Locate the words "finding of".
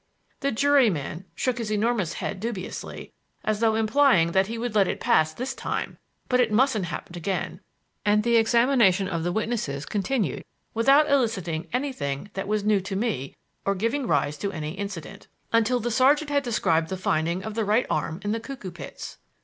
16.97-17.53